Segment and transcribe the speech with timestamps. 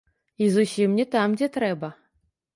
[0.37, 1.93] І зусім не там, дзе трэба.